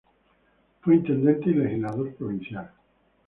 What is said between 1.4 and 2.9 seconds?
y legislador provincial.